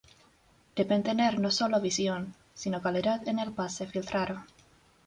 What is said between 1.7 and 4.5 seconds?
visión, sino calidad en el pase filtrado.